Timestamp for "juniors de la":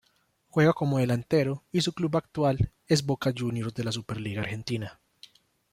3.37-3.91